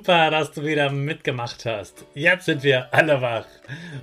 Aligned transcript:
Super, 0.00 0.30
dass 0.30 0.50
du 0.50 0.64
wieder 0.64 0.90
mitgemacht 0.90 1.66
hast. 1.66 2.06
Jetzt 2.14 2.46
sind 2.46 2.62
wir 2.62 2.88
alle 2.90 3.20
wach. 3.20 3.44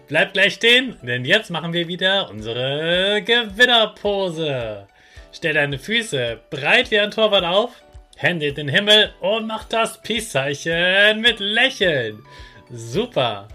Bleib 0.08 0.34
gleich 0.34 0.54
stehen, 0.54 0.96
denn 1.02 1.26
jetzt 1.26 1.50
machen 1.50 1.74
wir 1.74 1.88
wieder 1.88 2.30
unsere 2.30 3.24
Gewinnerpose. 3.24 4.88
Stell 5.34 5.56
deine 5.56 5.80
Füße 5.80 6.40
breit 6.52 6.92
wie 6.92 7.00
ein 7.00 7.10
Torwart 7.10 7.46
auf, 7.46 7.72
Hände 8.16 8.46
in 8.46 8.54
den 8.54 8.70
Himmel 8.70 9.12
und 9.22 9.48
mach 9.48 9.64
das 9.64 10.00
Peace-Zeichen 10.04 11.20
mit 11.20 11.40
Lächeln. 11.40 12.24
Super. 12.70 13.48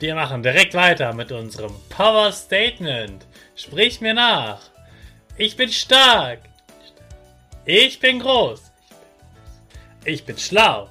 Wir 0.00 0.16
machen 0.16 0.42
direkt 0.42 0.74
weiter 0.74 1.14
mit 1.14 1.30
unserem 1.30 1.76
Power 1.90 2.32
Statement. 2.32 3.24
Sprich 3.54 4.00
mir 4.00 4.14
nach. 4.14 4.62
Ich 5.38 5.54
bin 5.56 5.68
stark. 5.68 6.40
Ich 7.64 8.00
bin 8.00 8.18
groß. 8.18 8.72
Ich 10.04 10.24
bin 10.24 10.36
schlau. 10.36 10.90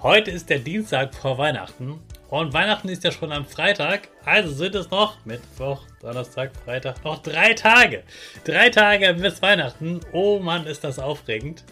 Heute 0.00 0.30
ist 0.30 0.48
der 0.48 0.60
Dienstag 0.60 1.12
vor 1.12 1.38
Weihnachten 1.38 1.98
und 2.30 2.52
Weihnachten 2.52 2.88
ist 2.88 3.02
ja 3.02 3.10
schon 3.10 3.32
am 3.32 3.44
Freitag, 3.44 4.02
also 4.24 4.54
sind 4.54 4.76
es 4.76 4.92
noch 4.92 5.16
Mittwoch, 5.24 5.82
Donnerstag, 6.00 6.52
Freitag, 6.64 7.04
noch 7.04 7.20
drei 7.20 7.52
Tage. 7.54 8.04
Drei 8.44 8.70
Tage 8.70 9.12
bis 9.14 9.42
Weihnachten. 9.42 9.98
Oh 10.12 10.38
Mann, 10.38 10.68
ist 10.68 10.84
das 10.84 11.00
aufregend. 11.00 11.64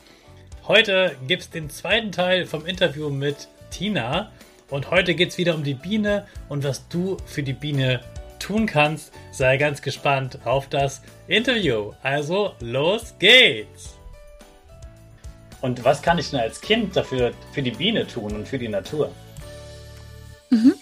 Heute 0.66 1.14
gibt 1.28 1.42
es 1.42 1.50
den 1.50 1.70
zweiten 1.70 2.10
Teil 2.10 2.46
vom 2.46 2.66
Interview 2.66 3.10
mit 3.10 3.46
Tina 3.70 4.32
und 4.70 4.90
heute 4.90 5.14
geht 5.14 5.28
es 5.28 5.38
wieder 5.38 5.54
um 5.54 5.62
die 5.62 5.74
Biene 5.74 6.26
und 6.48 6.64
was 6.64 6.88
du 6.88 7.18
für 7.26 7.44
die 7.44 7.52
Biene 7.52 8.00
tun 8.40 8.66
kannst. 8.66 9.12
Sei 9.30 9.56
ganz 9.56 9.82
gespannt 9.82 10.40
auf 10.44 10.68
das 10.68 11.00
Interview. 11.28 11.92
Also 12.02 12.54
los 12.58 13.14
geht's! 13.20 13.95
Und 15.66 15.82
was 15.82 16.00
kann 16.00 16.16
ich 16.16 16.30
denn 16.30 16.38
als 16.38 16.60
Kind 16.60 16.94
dafür 16.94 17.32
für 17.50 17.60
die 17.60 17.72
Biene 17.72 18.06
tun 18.06 18.36
und 18.36 18.46
für 18.46 18.56
die 18.56 18.68
Natur? 18.68 19.10
Mhm. 20.50 20.74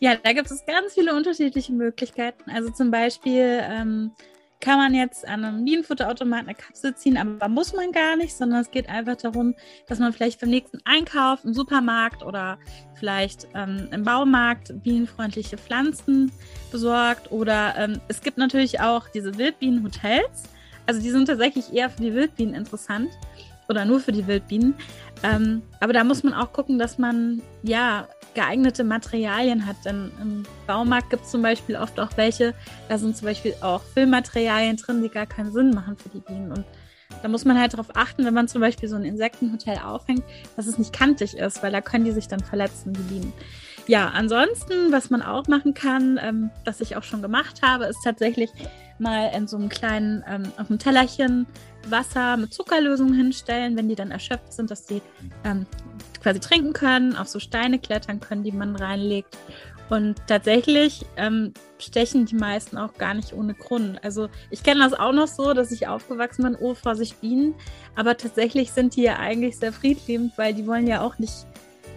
Ja, 0.00 0.16
da 0.16 0.32
gibt 0.32 0.50
es 0.50 0.64
ganz 0.64 0.94
viele 0.94 1.14
unterschiedliche 1.14 1.74
Möglichkeiten. 1.74 2.50
Also 2.50 2.70
zum 2.70 2.90
Beispiel 2.90 3.60
ähm, 3.62 4.12
kann 4.60 4.78
man 4.78 4.94
jetzt 4.94 5.28
an 5.28 5.44
einem 5.44 5.66
Bienenfutterautomaten 5.66 6.48
eine 6.48 6.54
Kapsel 6.54 6.94
ziehen, 6.94 7.18
aber 7.18 7.48
muss 7.50 7.74
man 7.74 7.92
gar 7.92 8.16
nicht, 8.16 8.34
sondern 8.34 8.62
es 8.62 8.70
geht 8.70 8.88
einfach 8.88 9.16
darum, 9.16 9.54
dass 9.88 9.98
man 9.98 10.14
vielleicht 10.14 10.40
beim 10.40 10.48
nächsten 10.48 10.78
Einkauf 10.86 11.44
im 11.44 11.52
Supermarkt 11.52 12.22
oder 12.22 12.58
vielleicht 12.94 13.46
ähm, 13.54 13.88
im 13.92 14.04
Baumarkt 14.04 14.72
bienenfreundliche 14.82 15.58
Pflanzen 15.58 16.32
besorgt. 16.70 17.30
Oder 17.30 17.74
ähm, 17.76 18.00
es 18.08 18.22
gibt 18.22 18.38
natürlich 18.38 18.80
auch 18.80 19.06
diese 19.08 19.36
Wildbienenhotels. 19.36 20.44
Also 20.86 21.02
die 21.02 21.10
sind 21.10 21.26
tatsächlich 21.26 21.74
eher 21.74 21.90
für 21.90 22.00
die 22.00 22.14
Wildbienen 22.14 22.54
interessant 22.54 23.10
oder 23.68 23.84
nur 23.84 24.00
für 24.00 24.12
die 24.12 24.26
Wildbienen. 24.26 24.74
Ähm, 25.22 25.62
aber 25.80 25.92
da 25.92 26.04
muss 26.04 26.22
man 26.22 26.34
auch 26.34 26.52
gucken, 26.52 26.78
dass 26.78 26.98
man 26.98 27.42
ja 27.62 28.08
geeignete 28.34 28.84
Materialien 28.84 29.66
hat. 29.66 29.76
Denn 29.84 30.10
im 30.20 30.42
Baumarkt 30.66 31.10
gibt 31.10 31.24
es 31.24 31.30
zum 31.30 31.42
Beispiel 31.42 31.76
oft 31.76 31.98
auch 32.00 32.10
welche, 32.16 32.54
da 32.88 32.98
sind 32.98 33.16
zum 33.16 33.26
Beispiel 33.26 33.54
auch 33.60 33.82
Füllmaterialien 33.82 34.76
drin, 34.76 35.02
die 35.02 35.08
gar 35.08 35.26
keinen 35.26 35.52
Sinn 35.52 35.70
machen 35.70 35.96
für 35.96 36.08
die 36.08 36.20
Bienen. 36.20 36.50
Und 36.52 36.64
da 37.22 37.28
muss 37.28 37.44
man 37.44 37.58
halt 37.58 37.74
darauf 37.74 37.94
achten, 37.94 38.24
wenn 38.24 38.34
man 38.34 38.48
zum 38.48 38.60
Beispiel 38.60 38.88
so 38.88 38.96
ein 38.96 39.04
Insektenhotel 39.04 39.78
aufhängt, 39.78 40.24
dass 40.56 40.66
es 40.66 40.78
nicht 40.78 40.92
kantig 40.92 41.36
ist, 41.36 41.62
weil 41.62 41.72
da 41.72 41.80
können 41.80 42.04
die 42.04 42.12
sich 42.12 42.28
dann 42.28 42.40
verletzen, 42.40 42.92
die 42.92 43.02
Bienen. 43.02 43.32
Ja, 43.88 44.08
ansonsten, 44.08 44.92
was 44.92 45.10
man 45.10 45.22
auch 45.22 45.48
machen 45.48 45.74
kann, 45.74 46.18
ähm, 46.22 46.50
was 46.64 46.80
ich 46.80 46.96
auch 46.96 47.02
schon 47.02 47.20
gemacht 47.20 47.62
habe, 47.62 47.86
ist 47.86 47.98
tatsächlich 48.04 48.50
mal 48.98 49.32
in 49.36 49.48
so 49.48 49.56
einem 49.56 49.68
kleinen, 49.68 50.24
ähm, 50.28 50.44
auf 50.56 50.70
einem 50.70 50.78
Tellerchen 50.78 51.46
Wasser 51.88 52.36
mit 52.36 52.52
Zuckerlösung 52.52 53.12
hinstellen, 53.12 53.76
wenn 53.76 53.88
die 53.88 53.94
dann 53.94 54.10
erschöpft 54.10 54.52
sind, 54.52 54.70
dass 54.70 54.86
sie 54.86 55.02
ähm, 55.44 55.66
quasi 56.22 56.40
trinken 56.40 56.72
können, 56.72 57.16
auf 57.16 57.28
so 57.28 57.38
Steine 57.40 57.78
klettern 57.78 58.20
können, 58.20 58.44
die 58.44 58.52
man 58.52 58.76
reinlegt. 58.76 59.36
Und 59.88 60.16
tatsächlich 60.26 61.04
ähm, 61.16 61.52
stechen 61.78 62.24
die 62.24 62.36
meisten 62.36 62.78
auch 62.78 62.94
gar 62.94 63.12
nicht 63.12 63.34
ohne 63.34 63.52
Grund. 63.52 64.02
Also 64.02 64.30
ich 64.50 64.62
kenne 64.62 64.80
das 64.80 64.98
auch 64.98 65.12
noch 65.12 65.26
so, 65.26 65.52
dass 65.52 65.70
ich 65.70 65.86
aufgewachsen 65.86 66.44
bin, 66.44 66.56
oh, 66.56 66.74
Vorsicht 66.74 67.20
Bienen. 67.20 67.54
Aber 67.94 68.16
tatsächlich 68.16 68.70
sind 68.70 68.96
die 68.96 69.02
ja 69.02 69.18
eigentlich 69.18 69.58
sehr 69.58 69.72
friedliebend, 69.72 70.32
weil 70.38 70.54
die 70.54 70.66
wollen 70.66 70.86
ja 70.86 71.02
auch 71.02 71.18
nicht, 71.18 71.46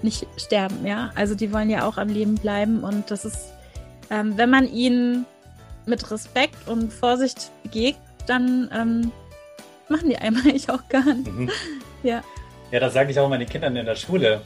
nicht 0.01 0.28
sterben, 0.35 0.85
ja. 0.85 1.12
Also 1.16 1.35
die 1.35 1.53
wollen 1.53 1.69
ja 1.69 1.88
auch 1.88 1.97
am 1.97 2.09
Leben 2.09 2.35
bleiben. 2.35 2.84
Und 2.84 3.12
das 3.12 3.24
ist, 3.24 3.53
ähm, 4.09 4.38
wenn 4.38 4.50
man 4.50 4.68
ihnen 4.68 5.25
mit 5.85 6.12
Respekt 6.12 6.68
und 6.68 6.92
Vorsicht 6.92 7.51
begegnet, 7.63 8.01
dann 8.27 8.69
ähm, 8.74 9.12
machen 9.89 10.09
die 10.09 10.17
einmal 10.17 10.47
ich 10.55 10.69
auch 10.69 10.87
gar 10.89 11.13
nicht. 11.13 11.31
Mhm. 11.31 11.49
Ja. 12.03 12.23
Ja, 12.71 12.79
das 12.79 12.93
sage 12.93 13.11
ich 13.11 13.19
auch 13.19 13.29
meinen 13.29 13.47
Kindern 13.47 13.75
in 13.75 13.85
der 13.85 13.95
Schule. 13.95 14.41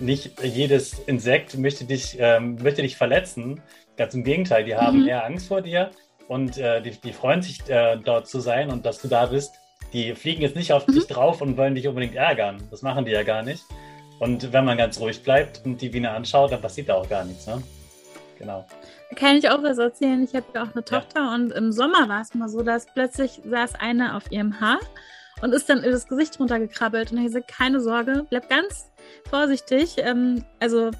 Nicht 0.00 0.42
jedes 0.42 0.98
Insekt 1.00 1.56
möchte 1.56 1.84
dich, 1.84 2.16
ähm, 2.18 2.56
möchte 2.62 2.82
dich 2.82 2.96
verletzen. 2.96 3.60
Ganz 3.96 4.14
im 4.14 4.24
Gegenteil, 4.24 4.64
die 4.64 4.74
haben 4.74 5.02
mhm. 5.02 5.08
eher 5.08 5.24
Angst 5.24 5.48
vor 5.48 5.62
dir 5.62 5.90
und 6.28 6.58
äh, 6.58 6.82
die, 6.82 6.90
die, 6.90 7.12
freuen 7.12 7.42
sich, 7.42 7.68
äh, 7.68 7.96
dort 7.96 8.26
zu 8.28 8.40
sein 8.40 8.70
und 8.70 8.86
dass 8.86 9.00
du 9.00 9.08
da 9.08 9.26
bist. 9.26 9.54
Die 9.92 10.14
fliegen 10.14 10.42
jetzt 10.42 10.56
nicht 10.56 10.72
auf 10.72 10.86
mhm. 10.86 10.94
dich 10.94 11.06
drauf 11.06 11.40
und 11.40 11.56
wollen 11.56 11.74
dich 11.74 11.86
unbedingt 11.88 12.14
ärgern. 12.14 12.62
Das 12.70 12.82
machen 12.82 13.04
die 13.04 13.12
ja 13.12 13.22
gar 13.22 13.42
nicht. 13.42 13.62
Und 14.18 14.52
wenn 14.52 14.64
man 14.64 14.78
ganz 14.78 15.00
ruhig 15.00 15.22
bleibt 15.22 15.62
und 15.64 15.80
die 15.82 15.88
Biene 15.88 16.10
anschaut, 16.10 16.52
dann 16.52 16.60
passiert 16.60 16.88
da 16.88 16.94
auch 16.94 17.08
gar 17.08 17.24
nichts. 17.24 17.46
Ne? 17.46 17.62
Genau. 18.42 18.66
Kann 19.14 19.36
ich 19.36 19.48
auch 19.48 19.62
was 19.62 19.78
erzählen? 19.78 20.24
Ich 20.24 20.34
habe 20.34 20.46
ja 20.52 20.64
auch 20.64 20.74
eine 20.74 20.84
Tochter 20.84 21.20
ja. 21.20 21.34
und 21.34 21.52
im 21.52 21.70
Sommer 21.70 22.08
war 22.08 22.20
es 22.20 22.34
mal 22.34 22.48
so, 22.48 22.62
dass 22.62 22.86
plötzlich 22.86 23.40
saß 23.48 23.76
eine 23.76 24.16
auf 24.16 24.32
ihrem 24.32 24.60
Haar 24.60 24.80
und 25.42 25.54
ist 25.54 25.70
dann 25.70 25.82
das 25.82 26.08
Gesicht 26.08 26.40
runtergekrabbelt 26.40 27.12
und 27.12 27.18
ich 27.18 27.26
gesagt, 27.26 27.46
keine 27.46 27.80
Sorge, 27.80 28.26
bleib 28.28 28.50
ganz 28.50 28.90
vorsichtig. 29.30 29.94
Ähm, 29.98 30.44
also 30.58 30.90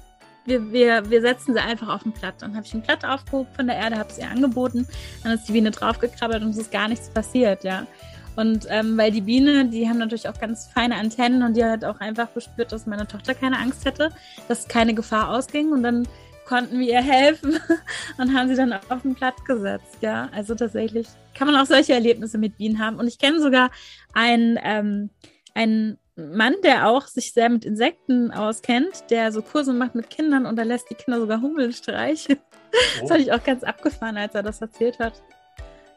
wir, 0.45 0.71
wir, 0.71 1.09
wir 1.09 1.21
setzen 1.21 1.53
sie 1.53 1.59
einfach 1.59 1.89
auf 1.89 2.05
ein 2.05 2.13
Blatt. 2.13 2.35
Dann 2.39 2.55
habe 2.55 2.65
ich 2.65 2.73
ein 2.73 2.81
Blatt 2.81 3.03
aufgehoben 3.03 3.49
von 3.53 3.67
der 3.67 3.75
Erde, 3.75 3.97
habe 3.97 4.09
es 4.09 4.17
ihr 4.17 4.29
angeboten, 4.29 4.87
dann 5.23 5.33
ist 5.33 5.49
die 5.49 5.51
Biene 5.51 5.71
draufgekrabbelt 5.71 6.43
und 6.43 6.51
es 6.51 6.57
ist 6.57 6.71
gar 6.71 6.87
nichts 6.87 7.09
passiert, 7.09 7.65
ja. 7.65 7.85
Und 8.37 8.67
ähm, 8.69 8.97
weil 8.97 9.11
die 9.11 9.21
Biene, 9.21 9.65
die 9.65 9.87
haben 9.87 9.97
natürlich 9.97 10.29
auch 10.29 10.39
ganz 10.39 10.67
feine 10.73 10.95
Antennen 10.95 11.43
und 11.43 11.57
die 11.57 11.63
hat 11.65 11.83
auch 11.83 11.99
einfach 11.99 12.33
gespürt, 12.33 12.71
dass 12.71 12.87
meine 12.87 13.05
Tochter 13.05 13.35
keine 13.35 13.59
Angst 13.59 13.83
hätte, 13.83 14.11
dass 14.47 14.67
keine 14.69 14.93
Gefahr 14.93 15.29
ausging. 15.29 15.71
Und 15.71 15.83
dann 15.83 16.07
konnten 16.45 16.79
wir 16.79 16.87
ihr 16.87 17.01
helfen 17.01 17.59
und 18.17 18.33
haben 18.35 18.49
sie 18.49 18.55
dann 18.55 18.73
auf 18.73 19.01
den 19.01 19.15
Platz 19.15 19.43
gesetzt. 19.45 19.97
Ja, 20.01 20.29
also 20.33 20.55
tatsächlich 20.55 21.07
kann 21.33 21.47
man 21.47 21.55
auch 21.55 21.65
solche 21.65 21.93
Erlebnisse 21.93 22.37
mit 22.37 22.57
Bienen 22.57 22.79
haben. 22.79 22.97
Und 22.97 23.07
ich 23.07 23.17
kenne 23.17 23.39
sogar 23.39 23.71
einen, 24.13 24.59
ähm, 24.63 25.09
einen 25.53 25.97
Mann, 26.15 26.53
der 26.63 26.89
auch 26.89 27.07
sich 27.07 27.33
sehr 27.33 27.49
mit 27.49 27.65
Insekten 27.65 28.31
auskennt, 28.31 29.09
der 29.09 29.31
so 29.31 29.41
Kurse 29.41 29.73
macht 29.73 29.95
mit 29.95 30.09
Kindern 30.09 30.45
und 30.45 30.57
da 30.57 30.63
lässt 30.63 30.89
die 30.89 30.95
Kinder 30.95 31.19
sogar 31.19 31.41
Hummeln 31.41 31.73
streichen. 31.73 32.37
Oh. 32.75 33.01
Das 33.01 33.09
fand 33.11 33.21
ich 33.21 33.31
auch 33.31 33.43
ganz 33.43 33.63
abgefahren, 33.63 34.17
als 34.17 34.33
er 34.33 34.41
das 34.41 34.59
erzählt 34.59 34.97
hat. 34.97 35.21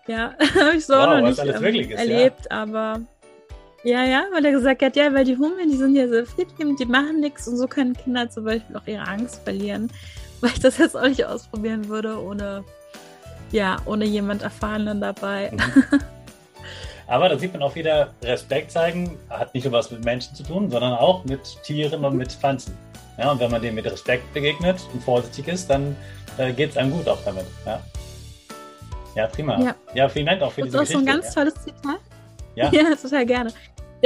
Ja, 0.06 0.34
habe 0.60 0.76
ich 0.76 0.84
so 0.84 0.92
wow, 0.92 1.06
noch 1.06 1.28
nicht 1.28 1.38
ähm, 1.38 1.49
ist, 1.49 1.90
erlebt, 1.90 2.40
ja. 2.50 2.50
aber 2.50 3.00
ja, 3.82 4.04
ja, 4.04 4.26
weil 4.31 4.44
er 4.44 4.52
gesagt 4.52 4.82
hat, 4.82 4.94
ja, 4.94 5.14
weil 5.14 5.25
die 5.25 5.37
Hummeln, 5.37 5.70
die 5.70 5.76
sind 5.76 5.96
ja 5.96 6.06
so 6.06 6.25
friedlich, 6.26 6.76
die 6.76 6.84
machen 6.84 7.20
nichts 7.20 7.49
und 7.49 7.56
so 7.56 7.66
können 7.66 7.94
Kinder 7.94 8.28
zum 8.28 8.44
Beispiel 8.44 8.76
auch 8.76 8.87
ihre 8.87 9.06
Angst 9.06 9.42
verlieren, 9.44 9.90
weil 10.40 10.50
ich 10.50 10.60
das 10.60 10.78
jetzt 10.78 10.96
auch 10.96 11.06
nicht 11.06 11.24
ausprobieren 11.24 11.88
würde 11.88 12.22
ohne, 12.22 12.64
ja, 13.52 13.76
ohne 13.84 14.04
jemand 14.04 14.42
Erfahrenen 14.42 15.00
dabei. 15.00 15.50
Mhm. 15.52 16.00
Aber 17.08 17.28
da 17.28 17.38
sieht 17.38 17.52
man 17.52 17.62
auch 17.62 17.74
wieder, 17.76 18.12
Respekt 18.22 18.72
zeigen 18.72 19.16
hat 19.30 19.54
nicht 19.54 19.64
nur 19.64 19.72
was 19.72 19.90
mit 19.90 20.04
Menschen 20.04 20.34
zu 20.34 20.42
tun, 20.42 20.70
sondern 20.70 20.92
auch 20.92 21.24
mit 21.24 21.40
Tieren 21.62 22.04
und 22.04 22.16
mit 22.16 22.32
Pflanzen. 22.32 22.76
Ja, 23.16 23.30
und 23.30 23.40
wenn 23.40 23.50
man 23.50 23.62
dem 23.62 23.76
mit 23.76 23.86
Respekt 23.86 24.32
begegnet 24.34 24.80
und 24.92 25.02
vorsichtig 25.02 25.48
ist, 25.48 25.70
dann 25.70 25.96
äh, 26.36 26.52
geht 26.52 26.70
es 26.70 26.76
einem 26.76 26.90
gut 26.90 27.08
auch 27.08 27.18
damit. 27.24 27.46
Ja, 27.64 27.80
ja 29.14 29.26
prima. 29.28 29.60
Ja. 29.60 29.74
ja. 29.94 30.08
vielen 30.08 30.26
Dank 30.26 30.42
auch 30.42 30.52
für 30.52 30.62
das 30.62 30.70
diese 30.70 30.78
Geschichte. 30.80 31.04
Das 31.04 31.26
ist 31.26 31.32
so 31.34 31.42
ein 31.42 31.46
ganz 31.46 31.54
tolles 31.54 31.64
Zitat. 31.64 32.00
Ja, 32.56 32.70
ja 32.72 32.96
total 32.96 33.24
gerne. 33.26 33.52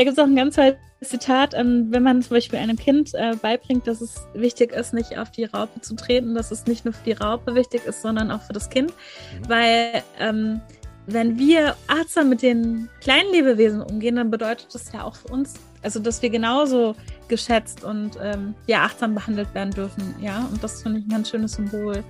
Da 0.00 0.04
gibt 0.04 0.16
es 0.16 0.24
auch 0.24 0.28
ein 0.28 0.34
ganz 0.34 0.56
tolles 0.56 0.76
Zitat, 1.02 1.52
wenn 1.52 2.02
man 2.02 2.22
zum 2.22 2.34
Beispiel 2.34 2.58
einem 2.58 2.78
Kind 2.78 3.12
äh, 3.12 3.36
beibringt, 3.36 3.86
dass 3.86 4.00
es 4.00 4.26
wichtig 4.32 4.72
ist, 4.72 4.94
nicht 4.94 5.18
auf 5.18 5.30
die 5.30 5.44
Raupe 5.44 5.82
zu 5.82 5.94
treten, 5.94 6.34
dass 6.34 6.50
es 6.50 6.64
nicht 6.64 6.86
nur 6.86 6.94
für 6.94 7.04
die 7.04 7.12
Raupe 7.12 7.54
wichtig 7.54 7.84
ist, 7.84 8.00
sondern 8.00 8.30
auch 8.30 8.40
für 8.40 8.54
das 8.54 8.70
Kind. 8.70 8.94
Mhm. 8.94 9.48
Weil 9.50 10.02
ähm, 10.18 10.62
wenn 11.04 11.38
wir 11.38 11.76
achtsam 11.86 12.30
mit 12.30 12.40
den 12.40 12.88
kleinen 13.02 13.30
Lebewesen 13.30 13.82
umgehen, 13.82 14.16
dann 14.16 14.30
bedeutet 14.30 14.68
das 14.72 14.90
ja 14.90 15.04
auch 15.04 15.16
für 15.16 15.28
uns, 15.28 15.56
also 15.82 16.00
dass 16.00 16.22
wir 16.22 16.30
genauso 16.30 16.96
geschätzt 17.28 17.84
und 17.84 18.12
ähm, 18.22 18.54
ja 18.68 18.84
achtsam 18.84 19.14
behandelt 19.14 19.52
werden 19.52 19.74
dürfen, 19.74 20.14
ja. 20.18 20.48
Und 20.50 20.64
das 20.64 20.82
finde 20.82 21.00
ich 21.00 21.04
ein 21.04 21.10
ganz 21.10 21.28
schönes 21.28 21.52
Symbol 21.52 22.02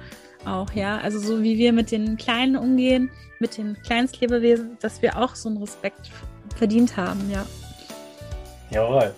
auch, 0.44 0.70
ja. 0.75 0.98
Also 0.98 1.19
so 1.19 1.42
wie 1.42 1.58
wir 1.58 1.72
mit 1.72 1.90
den 1.90 2.16
Kleinen 2.16 2.54
umgehen, 2.54 3.10
mit 3.40 3.58
den 3.58 3.76
Kleinstlebewesen, 3.82 4.78
dass 4.81 5.02
wir 5.02 5.19
auch 5.19 5.34
so 5.34 5.48
einen 5.48 5.58
Respekt 5.58 6.08
verdient 6.54 6.96
haben, 6.96 7.28
ja. 7.32 7.44
Jawohl. 8.70 9.14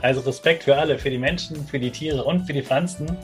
Also 0.00 0.20
Respekt 0.20 0.64
für 0.64 0.76
alle, 0.76 0.98
für 0.98 1.10
die 1.10 1.18
Menschen, 1.18 1.64
für 1.66 1.78
die 1.78 1.90
Tiere 1.90 2.24
und 2.24 2.46
für 2.46 2.52
die 2.52 2.62
Pflanzen 2.62 3.16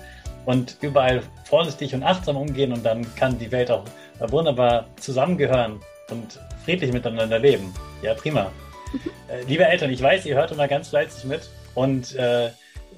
und 0.47 0.77
überall 0.81 1.23
vorsichtig 1.45 1.95
und 1.95 2.03
achtsam 2.03 2.37
umgehen 2.37 2.73
und 2.73 2.85
dann 2.85 3.07
kann 3.17 3.39
die 3.39 3.51
Welt 3.51 3.71
auch 3.71 3.85
wunderbar 4.29 4.87
zusammengehören 4.97 5.81
und 6.11 6.41
friedlich 6.65 6.93
miteinander 6.93 7.39
leben. 7.39 7.73
Ja, 8.03 8.15
prima. 8.15 8.51
Äh, 9.29 9.43
liebe 9.47 9.65
Eltern, 9.65 9.91
ich 9.91 10.03
weiß, 10.03 10.25
ihr 10.27 10.37
hört 10.37 10.51
immer 10.51 10.69
ganz 10.69 10.89
fleißig 10.89 11.25
mit 11.25 11.49
und 11.75 12.15
äh, 12.15 12.51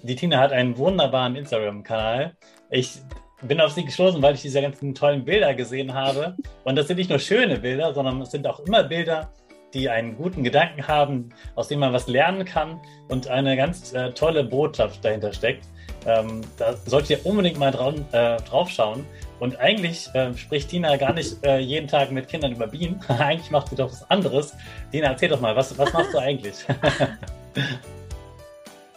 die 0.03 0.17
Tina 0.17 0.39
hat 0.39 0.53
einen 0.53 0.77
wunderbaren 0.79 1.37
Instagram-Kanal. 1.37 2.35
Ich 2.71 2.99
bin 3.43 3.61
auf 3.61 3.73
sie 3.73 3.85
gestoßen, 3.85 4.23
weil 4.23 4.35
ich 4.35 4.43
diese 4.43 4.63
ganzen 4.63 4.95
tollen 4.95 5.25
Bilder 5.25 5.55
gesehen 5.55 5.95
habe. 5.95 6.37
Und 6.65 6.77
das 6.77 6.87
sind 6.87 6.97
nicht 6.97 7.11
nur 7.11 7.19
schöne 7.19 7.59
Bilder, 7.59 7.93
sondern 7.95 8.21
es 8.23 8.31
sind 8.31 8.47
auch 8.47 8.61
immer 8.61 8.85
Bilder, 8.85 9.31
die 9.75 9.89
einen 9.89 10.17
guten 10.17 10.43
Gedanken 10.43 10.87
haben, 10.87 11.31
aus 11.55 11.69
dem 11.69 11.81
man 11.81 11.93
was 11.93 12.09
lernen 12.09 12.45
kann 12.45 12.81
und 13.09 13.29
eine 13.29 13.57
ganz 13.57 13.93
äh, 13.93 14.11
tolle 14.13 14.45
Botschaft 14.45 15.05
dahinter 15.05 15.33
steckt. 15.33 15.65
Ähm, 16.07 16.41
da 16.57 16.75
solltet 16.87 17.11
ihr 17.11 17.27
unbedingt 17.27 17.59
mal 17.59 17.71
drauf, 17.71 17.95
äh, 18.13 18.37
drauf 18.39 18.71
schauen. 18.71 19.05
Und 19.39 19.59
eigentlich 19.59 20.09
äh, 20.15 20.35
spricht 20.35 20.71
Tina 20.71 20.97
gar 20.97 21.13
nicht 21.13 21.45
äh, 21.45 21.59
jeden 21.59 21.89
Tag 21.89 22.11
mit 22.11 22.29
Kindern 22.29 22.53
über 22.53 22.67
Bienen. 22.67 23.01
eigentlich 23.09 23.51
macht 23.51 23.69
sie 23.69 23.77
doch 23.77 23.91
was 23.91 24.09
anderes. 24.11 24.55
Tina, 24.93 25.09
erzähl 25.09 25.29
doch 25.29 25.41
mal, 25.41 25.55
was, 25.57 25.77
was 25.79 25.93
machst 25.93 26.15
du 26.15 26.19
eigentlich? 26.19 26.57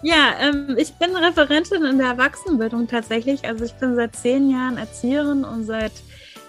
ja, 0.02 0.34
ähm, 0.42 0.76
ich 0.78 0.94
bin 0.94 1.16
Referentin 1.16 1.84
in 1.86 1.98
der 1.98 2.08
Erwachsenenbildung 2.08 2.88
tatsächlich. 2.88 3.46
Also 3.46 3.66
ich 3.66 3.74
bin 3.74 3.96
seit 3.96 4.16
zehn 4.16 4.50
Jahren 4.50 4.78
Erzieherin 4.78 5.44
und 5.44 5.66
seit 5.66 5.92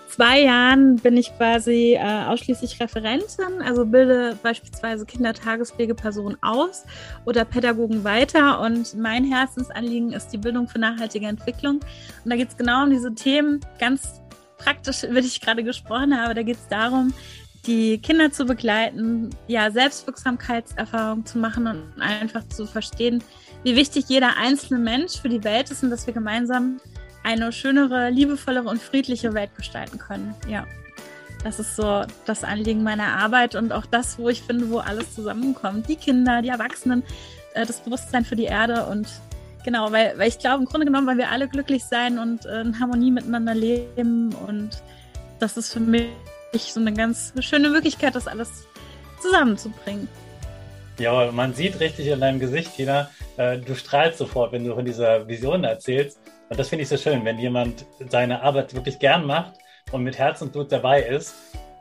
zwei 0.09 0.43
Jahren 0.43 0.97
bin 0.97 1.17
ich 1.17 1.37
quasi 1.37 1.95
äh, 1.95 2.25
ausschließlich 2.27 2.81
Referentin, 2.81 3.63
also 3.65 3.85
bilde 3.85 4.39
beispielsweise 4.43 5.07
Kindertagespflegepersonen 5.07 6.39
aus 6.43 6.85
oder 7.25 7.45
Pädagogen 7.45 8.05
weiter. 8.05 8.61
Und 8.61 8.95
mein 8.95 9.25
Herzensanliegen 9.25 10.13
ist 10.13 10.29
die 10.29 10.39
Bildung 10.39 10.69
für 10.69 10.79
nachhaltige 10.79 11.27
Entwicklung. 11.27 11.81
Und 12.25 12.31
da 12.31 12.37
geht 12.37 12.49
es 12.51 12.57
genau 12.57 12.85
um 12.85 12.91
diese 12.91 13.15
Themen, 13.15 13.61
ganz 13.79 14.21
praktisch, 14.59 15.05
über 15.05 15.21
die 15.21 15.27
ich 15.27 15.41
gerade 15.41 15.65
gesprochen 15.65 16.19
habe. 16.19 16.35
Da 16.35 16.43
geht 16.43 16.57
es 16.57 16.69
darum, 16.69 17.13
die 17.67 17.99
Kinder 17.99 18.31
zu 18.31 18.45
begleiten, 18.45 19.31
ja, 19.47 19.71
Selbstwirksamkeitserfahrung 19.71 21.25
zu 21.25 21.39
machen 21.39 21.67
und 21.67 22.01
einfach 22.01 22.47
zu 22.49 22.67
verstehen, 22.67 23.23
wie 23.63 23.77
wichtig 23.77 24.05
jeder 24.09 24.37
einzelne 24.37 24.79
Mensch 24.79 25.21
für 25.21 25.29
die 25.29 25.43
Welt 25.45 25.71
ist 25.71 25.83
und 25.83 25.91
dass 25.91 26.07
wir 26.07 26.15
gemeinsam 26.15 26.81
eine 27.25 27.51
schönere, 27.53 28.11
liebevollere 28.11 28.69
und 28.69 28.81
friedliche 28.81 29.35
Welt 29.35 29.51
gestalten 29.57 29.99
können. 29.99 30.35
Ja. 30.49 30.67
Das 31.43 31.59
ist 31.59 31.77
so 31.77 32.05
das 32.25 32.43
Anliegen 32.43 32.83
meiner 32.83 33.19
Arbeit 33.19 33.55
und 33.55 33.73
auch 33.73 33.85
das, 33.85 34.19
wo 34.19 34.31
ich 34.31 34.43
finde, 34.43 34.71
wo 34.71 34.79
alles 34.79 35.15
zusammenkommt. 35.15 35.89
Die 35.89 35.97
Kinder, 35.97 36.41
die 36.41 36.49
Erwachsenen, 36.49 37.03
äh, 37.55 37.67
das 37.67 37.81
Bewusstsein 37.81 38.25
für 38.25 38.37
die 38.37 38.45
Erde 38.45 38.87
und 38.87 39.09
genau, 39.63 39.93
weil, 39.93 40.19
weil 40.19 40.29
ich 40.29 40.39
glaube, 40.39 40.63
im 40.63 40.65
Grunde 40.65 40.87
genommen, 40.87 41.07
weil 41.07 41.19
wir 41.19 41.31
alle 41.31 41.49
glücklich 41.49 41.85
sein 41.85 42.19
und 42.19 42.47
äh, 42.47 42.63
in 42.63 42.81
Harmonie 42.81 43.11
miteinander 43.11 43.55
leben 43.55 44.35
und 44.35 44.71
das 45.39 45.59
ist 45.59 45.73
für 45.73 45.81
mich 45.81 46.09
so 46.55 46.81
eine 46.81 46.95
ganz 46.95 47.35
schöne 47.41 47.69
Möglichkeit, 47.69 48.15
das 48.15 48.27
alles 48.27 48.67
zusammenzubringen. 49.21 50.09
Ja, 50.99 51.31
man 51.33 51.53
sieht 51.53 51.81
richtig 51.81 52.07
in 52.07 52.21
deinem 52.21 52.39
Gesicht, 52.39 52.77
Tina, 52.77 53.11
äh, 53.37 53.59
du 53.59 53.75
strahlst 53.75 54.19
sofort, 54.19 54.53
wenn 54.53 54.65
du 54.65 54.75
von 54.75 54.85
dieser 54.85 55.27
Vision 55.27 55.65
erzählst. 55.65 56.19
Und 56.49 56.59
das 56.59 56.69
finde 56.69 56.83
ich 56.83 56.89
so 56.89 56.97
schön, 56.97 57.25
wenn 57.25 57.39
jemand 57.39 57.87
seine 58.11 58.43
Arbeit 58.43 58.75
wirklich 58.75 58.99
gern 58.99 59.25
macht 59.25 59.55
und 59.93 60.03
mit 60.03 60.19
Herz 60.19 60.43
und 60.43 60.53
Blut 60.53 60.71
dabei 60.71 61.03
ist 61.03 61.35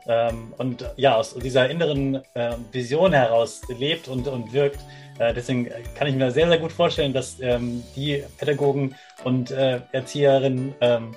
ähm, 0.06 0.52
und 0.58 0.84
ja, 0.96 1.16
aus 1.16 1.34
dieser 1.34 1.68
inneren 1.70 2.16
äh, 2.34 2.54
Vision 2.72 3.12
heraus 3.12 3.62
lebt 3.68 4.08
und, 4.08 4.26
und 4.28 4.52
wirkt. 4.52 4.80
Äh, 5.18 5.32
deswegen 5.32 5.70
kann 5.96 6.08
ich 6.08 6.14
mir 6.14 6.30
sehr, 6.30 6.48
sehr 6.48 6.58
gut 6.58 6.72
vorstellen, 6.72 7.12
dass 7.12 7.40
ähm, 7.40 7.82
die 7.94 8.22
Pädagogen 8.38 8.94
und 9.22 9.50
äh, 9.50 9.80
Erzieherinnen, 9.92 10.74
ähm, 10.80 11.14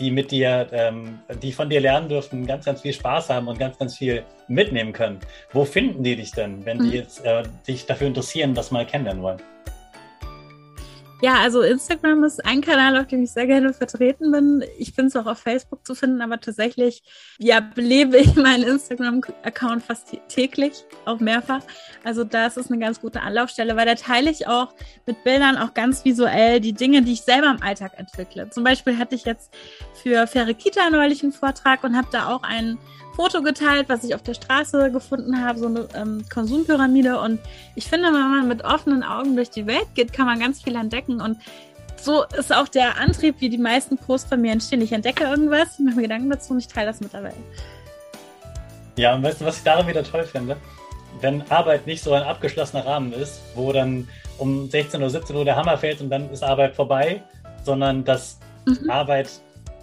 die 0.00 0.10
mit 0.10 0.30
dir, 0.30 0.66
ähm, 0.72 1.20
die 1.42 1.52
von 1.52 1.68
dir 1.68 1.80
lernen 1.80 2.08
dürfen, 2.08 2.46
ganz, 2.46 2.64
ganz 2.64 2.80
viel 2.80 2.92
Spaß 2.92 3.30
haben 3.30 3.48
und 3.48 3.58
ganz, 3.58 3.78
ganz 3.78 3.96
viel 3.96 4.24
mitnehmen 4.48 4.92
können. 4.92 5.20
Wo 5.52 5.64
finden 5.64 6.02
die 6.02 6.16
dich 6.16 6.32
denn, 6.32 6.64
wenn 6.64 6.78
mhm. 6.78 6.90
die 6.90 6.96
jetzt 6.96 7.24
äh, 7.24 7.42
sich 7.62 7.86
dafür 7.86 8.06
interessieren, 8.06 8.54
das 8.54 8.70
mal 8.70 8.86
kennenlernen 8.86 9.22
wollen? 9.22 9.42
Ja, 11.22 11.34
also 11.40 11.60
Instagram 11.60 12.24
ist 12.24 12.42
ein 12.46 12.62
Kanal, 12.62 12.96
auf 12.98 13.06
dem 13.06 13.22
ich 13.22 13.32
sehr 13.32 13.46
gerne 13.46 13.74
vertreten 13.74 14.32
bin. 14.32 14.64
Ich 14.78 14.94
bin 14.94 15.06
es 15.06 15.16
auch 15.16 15.26
auf 15.26 15.38
Facebook 15.38 15.86
zu 15.86 15.94
finden, 15.94 16.22
aber 16.22 16.40
tatsächlich, 16.40 17.02
ja, 17.38 17.60
belebe 17.60 18.16
ich 18.16 18.36
meinen 18.36 18.62
Instagram-Account 18.62 19.82
fast 19.82 20.16
täglich, 20.28 20.72
auch 21.04 21.20
mehrfach. 21.20 21.60
Also 22.04 22.24
das 22.24 22.56
ist 22.56 22.70
eine 22.70 22.80
ganz 22.80 23.02
gute 23.02 23.20
Anlaufstelle, 23.20 23.76
weil 23.76 23.84
da 23.84 23.96
teile 23.96 24.30
ich 24.30 24.46
auch 24.46 24.72
mit 25.04 25.22
Bildern 25.22 25.58
auch 25.58 25.74
ganz 25.74 26.06
visuell 26.06 26.58
die 26.58 26.72
Dinge, 26.72 27.02
die 27.02 27.12
ich 27.12 27.20
selber 27.20 27.50
im 27.50 27.62
Alltag 27.62 27.92
entwickle. 27.98 28.48
Zum 28.48 28.64
Beispiel 28.64 28.96
hatte 28.96 29.14
ich 29.14 29.26
jetzt 29.26 29.52
für 30.02 30.26
Kita 30.26 30.88
neulich 30.88 31.22
einen 31.22 31.32
Vortrag 31.32 31.84
und 31.84 31.98
habe 31.98 32.08
da 32.10 32.28
auch 32.28 32.44
einen 32.44 32.78
Foto 33.20 33.42
geteilt, 33.42 33.90
was 33.90 34.02
ich 34.02 34.14
auf 34.14 34.22
der 34.22 34.32
Straße 34.32 34.90
gefunden 34.90 35.44
habe, 35.44 35.58
so 35.58 35.66
eine 35.66 35.86
ähm, 35.94 36.24
Konsumpyramide. 36.32 37.20
Und 37.20 37.38
ich 37.74 37.84
finde, 37.84 38.06
wenn 38.06 38.30
man 38.30 38.48
mit 38.48 38.64
offenen 38.64 39.02
Augen 39.02 39.36
durch 39.36 39.50
die 39.50 39.66
Welt 39.66 39.88
geht, 39.94 40.14
kann 40.14 40.24
man 40.24 40.40
ganz 40.40 40.62
viel 40.62 40.74
entdecken. 40.74 41.20
Und 41.20 41.36
so 42.00 42.24
ist 42.38 42.50
auch 42.50 42.66
der 42.66 42.98
Antrieb, 42.98 43.34
wie 43.40 43.50
die 43.50 43.58
meisten 43.58 43.98
Posts 43.98 44.30
von 44.30 44.40
mir 44.40 44.52
entstehen. 44.52 44.80
Ich 44.80 44.92
entdecke 44.92 45.24
irgendwas, 45.24 45.78
ich 45.78 45.84
mache 45.84 45.96
mir 45.96 46.02
Gedanken 46.02 46.30
dazu 46.30 46.54
und 46.54 46.60
ich 46.60 46.68
teile 46.68 46.86
das 46.86 47.02
mit 47.02 47.12
der 47.12 47.24
Welt. 47.24 47.34
Ja, 48.96 49.14
und 49.14 49.22
weißt 49.22 49.42
du, 49.42 49.44
was 49.44 49.58
ich 49.58 49.64
daran 49.64 49.86
wieder 49.86 50.02
toll 50.02 50.24
finde? 50.24 50.56
Wenn 51.20 51.42
Arbeit 51.50 51.86
nicht 51.86 52.02
so 52.02 52.14
ein 52.14 52.22
abgeschlossener 52.22 52.86
Rahmen 52.86 53.12
ist, 53.12 53.42
wo 53.54 53.70
dann 53.70 54.08
um 54.38 54.70
16 54.70 54.98
oder 54.98 55.10
17 55.10 55.36
Uhr 55.36 55.44
der 55.44 55.56
Hammer 55.56 55.76
fällt 55.76 56.00
und 56.00 56.08
dann 56.08 56.30
ist 56.30 56.42
Arbeit 56.42 56.74
vorbei, 56.74 57.22
sondern 57.64 58.02
dass 58.02 58.38
mhm. 58.64 58.88
Arbeit 58.88 59.28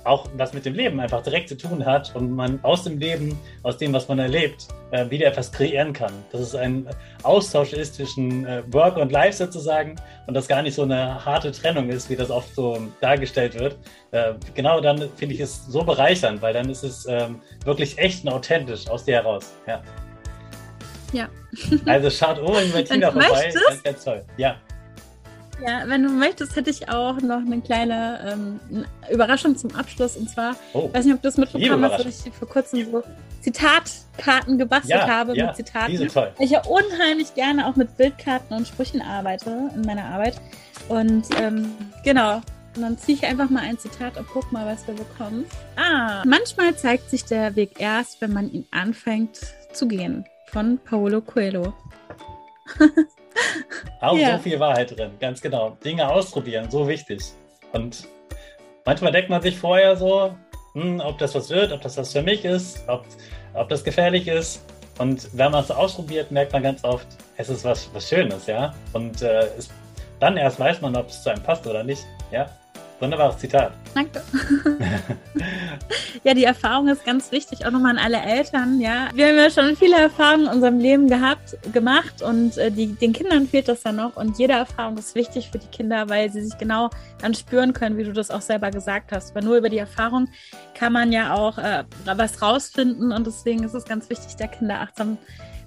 auch 0.08 0.28
was 0.36 0.54
mit 0.54 0.66
dem 0.66 0.74
Leben 0.74 1.00
einfach 1.00 1.22
direkt 1.22 1.50
zu 1.50 1.58
tun 1.58 1.86
hat 1.86 2.16
und 2.16 2.32
man 2.32 2.60
aus 2.64 2.84
dem 2.84 2.98
Leben, 2.98 3.38
aus 3.64 3.78
dem, 3.78 3.94
was 3.94 4.08
man 4.08 4.20
erlebt, 4.20 4.68
äh, 4.92 5.10
wieder 5.10 5.28
etwas 5.28 5.52
kreieren 5.52 5.94
kann. 5.94 6.12
Dass 6.32 6.42
es 6.42 6.56
ein 6.56 6.88
Austausch 7.24 7.74
ist 7.74 7.96
zwischen 7.96 8.46
äh, 8.46 8.64
Work 8.72 8.98
und 8.98 9.12
Life 9.12 9.38
sozusagen 9.38 9.96
und 10.28 10.34
das 10.34 10.48
gar 10.48 10.62
nicht 10.62 10.76
so 10.76 10.84
eine 10.84 11.24
harte 11.24 11.52
Trennung 11.52 11.90
ist, 11.90 12.10
wie 12.10 12.16
das 12.16 12.32
oft 12.32 12.54
so 12.56 12.80
dargestellt 13.02 13.60
wird. 13.60 13.78
Äh, 14.12 14.34
genau 14.56 14.80
dann 14.80 15.10
finde 15.16 15.36
ich 15.36 15.42
es 15.42 15.66
so 15.68 15.84
bereichernd, 15.84 16.42
weil 16.42 16.54
dann 16.54 16.70
ist 16.70 16.84
es 16.84 17.06
ähm, 17.08 17.42
wirklich 17.66 17.98
echt 17.98 18.24
und 18.24 18.32
authentisch 18.32 18.88
aus 18.88 19.06
dir 19.06 19.16
heraus. 19.16 19.54
Ja. 19.68 19.82
Ja. 21.14 21.30
Also 21.86 22.10
schaut 22.10 22.40
unbedingt 22.40 22.74
bei 22.74 22.84
Tina 22.84 23.12
vorbei. 23.12 23.30
Möchtest, 23.30 23.68
ganz, 23.68 23.84
ganz 23.84 24.04
toll. 24.04 24.26
Ja. 24.38 24.58
Ja, 25.66 25.84
wenn 25.88 26.04
du 26.04 26.10
möchtest, 26.10 26.56
hätte 26.56 26.70
ich 26.70 26.88
auch 26.90 27.20
noch 27.20 27.38
eine 27.40 27.62
kleine 27.62 28.60
ähm, 28.72 28.86
Überraschung 29.12 29.58
zum 29.58 29.74
Abschluss. 29.76 30.16
Und 30.16 30.30
zwar, 30.30 30.56
Oh. 30.74 30.86
ich 30.88 30.94
weiß 30.94 31.06
nicht, 31.06 31.16
ob 31.16 31.22
du 31.22 31.28
es 31.30 31.38
mitbekommen 31.38 31.84
hast, 31.92 32.06
dass 32.06 32.26
ich 32.26 32.34
vor 32.34 32.48
kurzem 32.48 32.92
so 32.92 33.04
Zitatkarten 33.42 34.58
gebastelt 34.58 34.92
Ja, 35.02 35.08
habe 35.08 35.36
ja, 35.36 35.48
mit 35.48 35.56
Zitaten. 35.56 35.92
Die 35.92 35.98
sind 35.98 36.14
toll. 36.14 36.32
Weil 36.38 36.46
ich 36.46 36.52
ja 36.52 36.62
unheimlich 36.66 37.34
gerne 37.34 37.68
auch 37.68 37.76
mit 37.76 37.98
Bildkarten 37.98 38.56
und 38.56 38.68
Sprüchen 38.68 39.02
arbeite 39.02 39.72
in 39.74 39.82
meiner 39.82 40.06
Arbeit. 40.06 40.40
Und 40.90 41.26
ähm, 41.40 41.72
genau. 42.04 42.42
Und 42.76 42.84
dann 42.84 42.98
ziehe 43.00 43.18
ich 43.18 43.26
einfach 43.26 43.50
mal 43.50 43.64
ein 43.64 43.80
Zitat 43.80 44.18
und 44.18 44.28
guck 44.32 44.52
mal, 44.52 44.66
was 44.68 44.86
wir 44.86 44.94
bekommen. 44.94 45.46
Ah, 45.76 46.24
manchmal 46.26 46.76
zeigt 46.76 47.10
sich 47.10 47.26
der 47.26 47.56
Weg 47.56 47.80
erst, 47.80 48.22
wenn 48.22 48.32
man 48.32 48.52
ihn 48.52 48.68
anfängt 48.70 49.40
zu 49.74 49.88
gehen. 49.88 50.26
Von 50.52 50.78
Paolo 50.86 51.22
Coelho. 51.22 51.74
Auch 54.02 54.18
Ja. 54.18 54.38
so 54.38 54.44
viel 54.44 54.60
Wahrheit 54.60 54.98
drin, 54.98 55.12
ganz 55.20 55.42
genau. 55.42 55.78
Dinge 55.84 56.08
ausprobieren, 56.10 56.70
so 56.70 56.88
wichtig. 56.88 57.22
Und 57.74 58.08
manchmal 58.86 59.12
denkt 59.12 59.30
man 59.30 59.42
sich 59.42 59.58
vorher 59.58 59.96
so, 59.96 60.36
hm, 60.74 61.00
ob 61.00 61.18
das 61.18 61.36
was 61.36 61.50
wird, 61.50 61.72
ob 61.72 61.82
das 61.82 61.98
was 61.98 62.12
für 62.12 62.22
mich 62.22 62.46
ist, 62.46 62.84
ob, 62.88 63.06
ob 63.54 63.70
das 63.70 63.84
gefährlich 63.84 64.28
ist. 64.28 64.64
Und 65.00 65.30
wenn 65.34 65.52
man 65.52 65.64
es 65.64 65.72
ausprobiert, 65.72 66.32
merkt 66.32 66.54
man 66.54 66.64
ganz 66.64 66.84
oft, 66.84 67.08
es 67.38 67.50
ist 67.50 67.64
was, 67.64 67.90
was 67.94 68.10
Schönes, 68.10 68.48
ja. 68.48 68.74
Und 68.94 69.22
äh, 69.22 69.48
es, 69.58 69.70
dann 70.20 70.38
erst 70.38 70.60
weiß 70.60 70.82
man, 70.82 70.96
ob 70.96 71.10
es 71.10 71.22
zu 71.22 71.30
einem 71.30 71.44
passt 71.44 71.68
oder 71.68 71.84
nicht. 71.84 72.04
Ja, 72.32 72.50
wunderbares 73.00 73.38
Zitat. 73.38 73.74
Danke. 73.94 74.22
ja, 76.24 76.34
die 76.34 76.44
Erfahrung 76.44 76.88
ist 76.88 77.06
ganz 77.06 77.32
wichtig, 77.32 77.66
auch 77.66 77.72
nochmal 77.72 77.98
an 77.98 78.04
alle 78.04 78.22
Eltern, 78.22 78.80
ja. 78.80 79.10
Wir 79.14 79.28
haben 79.28 79.36
ja 79.36 79.50
schon 79.50 79.76
viele 79.76 79.98
Erfahrungen 79.98 80.46
in 80.46 80.52
unserem 80.52 80.80
Leben 80.80 81.08
gehabt, 81.08 81.58
gemacht 81.74 82.22
und 82.22 82.58
äh, 82.58 82.72
die, 82.72 82.88
den 82.88 83.14
Kindern 83.14 83.48
fehlt 83.48 83.68
das 83.68 83.84
ja 83.84 83.92
noch 83.92 84.16
und 84.16 84.38
jede 84.38 84.54
Erfahrung 84.54 84.98
ist 84.98 85.16
wichtig 85.16 85.50
für 85.52 85.60
die 85.60 85.68
Kinder, 85.68 86.10
weil 86.10 86.32
sie 86.32 86.42
sich 86.42 86.58
genau 86.58 86.90
dann 87.22 87.34
spüren 87.34 87.74
können, 87.74 87.98
wie 87.98 88.04
du 88.04 88.14
das 88.14 88.32
auch 88.32 88.42
selber 88.42 88.72
gesagt 88.72 89.12
hast. 89.12 89.36
Weil 89.36 89.44
nur 89.44 89.58
über 89.58 89.70
die 89.70 89.78
Erfahrung 89.78 90.30
kann 90.74 90.94
man 90.94 91.12
ja 91.12 91.34
auch 91.34 91.58
äh, 91.58 91.84
was 92.06 92.42
rausfinden 92.42 93.12
und 93.12 93.28
deswegen 93.28 93.64
ist 93.64 93.74
es 93.74 93.86
ganz 93.86 94.10
wichtig, 94.10 94.36
der 94.36 94.48
Kinder 94.48 94.82
achtsam 94.82 95.18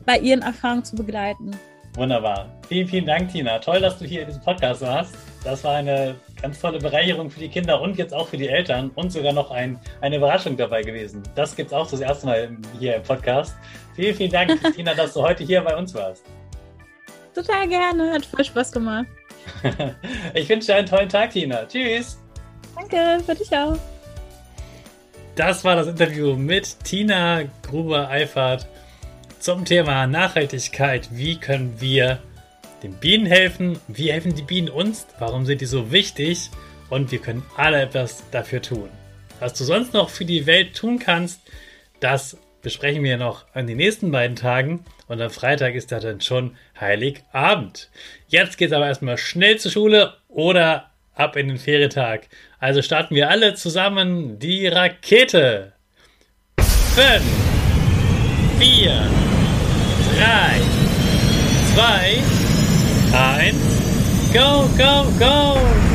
bei 0.07 0.19
ihren 0.19 0.43
Erfahrungen 0.43 0.85
zu 0.85 0.97
begleiten. 0.97 1.53
Wunderbar. 1.95 2.47
Vielen, 2.69 2.89
vielen 2.89 3.07
Dank, 3.07 3.31
Tina. 3.31 3.59
Toll, 3.59 3.81
dass 3.81 3.99
du 3.99 4.05
hier 4.05 4.23
in 4.23 4.29
diesem 4.29 4.43
Podcast 4.43 4.81
warst. 4.83 5.15
Das 5.43 5.65
war 5.65 5.77
eine 5.77 6.17
ganz 6.41 6.61
tolle 6.61 6.79
Bereicherung 6.79 7.31
für 7.31 7.41
die 7.41 7.49
Kinder 7.49 7.81
und 7.81 7.97
jetzt 7.97 8.13
auch 8.13 8.29
für 8.29 8.37
die 8.37 8.49
Eltern 8.49 8.91
und 8.95 9.11
sogar 9.11 9.33
noch 9.33 9.51
ein, 9.51 9.79
eine 10.03 10.17
Überraschung 10.17 10.57
dabei 10.57 10.83
gewesen. 10.83 11.23
Das 11.35 11.57
gibt 11.57 11.71
es 11.71 11.73
auch 11.73 11.91
das 11.91 12.01
erste 12.01 12.27
Mal 12.27 12.57
hier 12.79 12.97
im 12.97 13.03
Podcast. 13.03 13.55
Vielen, 13.95 14.15
vielen 14.15 14.33
Dank, 14.33 14.75
Tina, 14.75 14.95
dass 14.95 15.15
du 15.15 15.23
heute 15.23 15.43
hier 15.45 15.63
bei 15.63 15.75
uns 15.77 15.95
warst. 15.95 16.25
Total 17.35 17.67
gerne, 17.69 18.13
hat 18.13 18.27
voll 18.27 18.45
Spaß 18.45 18.73
gemacht. 18.73 19.07
Ich 20.35 20.49
wünsche 20.49 20.67
dir 20.67 20.77
einen 20.77 20.87
tollen 20.87 21.09
Tag, 21.09 21.31
Tina. 21.31 21.67
Tschüss. 21.67 22.19
Danke, 22.77 23.23
für 23.25 23.35
dich 23.35 23.51
auch. 23.57 23.77
Das 25.37 25.65
war 25.65 25.77
das 25.77 25.87
Interview 25.87 26.37
mit 26.37 26.85
Tina 26.85 27.45
Gruber-Eifert 27.63 28.67
zum 29.39 29.65
Thema 29.65 30.07
Nachhaltigkeit. 30.07 31.09
Wie 31.13 31.39
können 31.39 31.81
wir 31.81 32.19
den 32.83 32.95
Bienen 32.95 33.27
helfen? 33.27 33.79
Wie 33.89 34.11
helfen 34.11 34.35
die 34.35 34.43
Bienen 34.43 34.69
uns? 34.69 35.07
Warum 35.19 35.47
sind 35.47 35.61
die 35.61 35.67
so 35.67 35.93
wichtig? 35.93 36.51
Und 36.89 37.13
wir 37.13 37.19
können 37.19 37.45
alle 37.57 37.83
etwas 37.83 38.25
dafür 38.31 38.63
tun. 38.63 38.89
Was 39.39 39.55
du 39.55 39.65
sonst 39.65 39.95
noch 39.95 40.11
für 40.11 40.25
die 40.25 40.47
Welt 40.47 40.77
tun 40.77 40.99
kannst, 40.99 41.41
das 42.01 42.37
besprechen 42.63 43.05
wir 43.05 43.17
noch 43.17 43.47
an 43.55 43.67
den 43.67 43.77
nächsten 43.77 44.11
beiden 44.11 44.37
Tagen. 44.37 44.85
Und 45.07 45.21
am 45.21 45.31
Freitag 45.31 45.75
ist 45.75 45.93
da 45.93 46.01
dann 46.01 46.21
schon 46.21 46.57
Heiligabend. 46.79 47.91
Jetzt 48.29 48.59
geht's 48.59 48.73
aber 48.73 48.87
erstmal 48.87 49.19
schnell 49.19 49.59
zur 49.59 49.71
Schule 49.71 50.15
oder 50.29 50.91
ab 51.15 51.37
in 51.37 51.49
den 51.49 51.59
Ferientag. 51.59 52.29
Also 52.59 52.83
starten 52.83 53.15
wir 53.15 53.31
alle 53.31 53.55
zusammen 53.55 54.39
die 54.39 54.67
Rakete. 54.67 55.73
5, 56.59 57.23
4, 58.59 59.11
3, 60.19 60.61
2, 61.75 62.40
1, 63.13 64.33
go, 64.33 64.69
go, 64.79 65.13
go! 65.19 65.90